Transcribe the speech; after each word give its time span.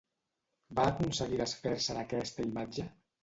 Va 0.77 0.85
aconseguir 0.91 1.37
desfer-se 1.43 1.97
d'aquesta 1.99 2.47
imatge? 2.51 2.87